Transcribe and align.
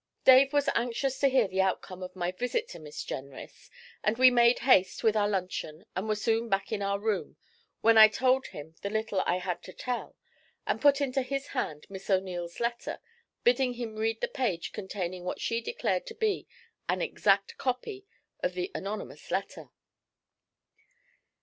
Dave 0.25 0.51
was 0.51 0.67
anxious 0.73 1.19
to 1.19 1.27
hear 1.27 1.47
the 1.47 1.61
outcome 1.61 2.01
of 2.01 2.15
my 2.15 2.31
visit 2.31 2.67
to 2.69 2.79
Miss 2.79 3.03
Jenrys, 3.03 3.69
and 4.03 4.17
we 4.17 4.31
made 4.31 4.57
haste 4.65 5.03
with 5.03 5.15
our 5.15 5.29
luncheon 5.29 5.85
and 5.95 6.07
were 6.07 6.15
soon 6.15 6.49
back 6.49 6.71
in 6.71 6.81
our 6.81 6.97
room, 6.99 7.37
when 7.81 7.99
I 7.99 8.07
told 8.07 8.47
him 8.47 8.73
the 8.81 8.89
little 8.89 9.21
I 9.27 9.37
had 9.37 9.61
to 9.61 9.73
tell 9.73 10.15
and 10.65 10.81
put 10.81 11.01
into 11.01 11.21
his 11.21 11.49
hand 11.49 11.85
Miss 11.87 12.09
O'Neil's 12.09 12.59
letter, 12.59 12.99
bidding 13.43 13.73
him 13.75 13.95
read 13.95 14.21
the 14.21 14.27
page 14.27 14.71
containing 14.73 15.23
what 15.23 15.39
she 15.39 15.61
declared 15.61 16.07
to 16.07 16.15
be 16.15 16.47
an 16.89 16.99
'exact 16.99 17.57
copy' 17.59 18.07
of 18.41 18.55
the 18.55 18.71
anonymous 18.73 19.29
letter. 19.29 19.69